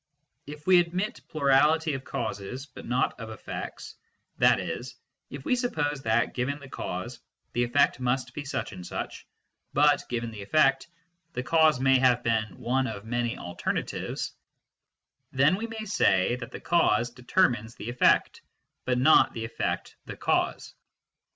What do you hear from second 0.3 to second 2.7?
If we admit plurality of causes,